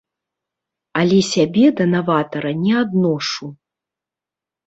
[1.01, 3.45] Але сябе да наватара не адношу.